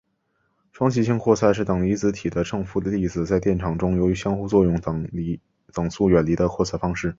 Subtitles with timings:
[0.71, 7.09] 双极性扩散是等离子体的正负粒子在电场中由于相互作用等速远离的扩散方式。